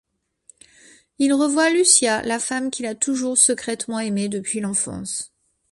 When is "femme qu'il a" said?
2.39-2.95